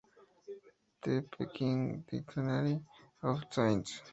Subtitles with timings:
[1.03, 2.81] The Penguin Dictionary
[3.21, 4.01] of Saints.